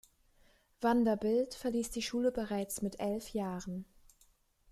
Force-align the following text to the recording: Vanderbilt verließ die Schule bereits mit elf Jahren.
Vanderbilt 0.79 1.53
verließ 1.53 1.91
die 1.91 2.01
Schule 2.01 2.31
bereits 2.31 2.81
mit 2.81 2.99
elf 2.99 3.33
Jahren. 3.35 3.85